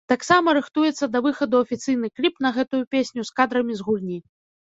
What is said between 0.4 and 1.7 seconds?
рыхтуецца да выхаду